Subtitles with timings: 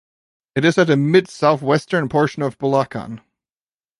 [0.55, 3.19] It is at the mid-southwestern portion of Bulacan.